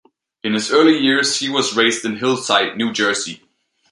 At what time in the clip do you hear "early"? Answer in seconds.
0.71-0.97